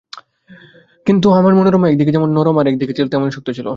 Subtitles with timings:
[1.05, 3.67] কিন্তু আমার মনোরমা এক দিকে যেমন নরম আর-এক দিকে তেমনি শক্ত ছিল।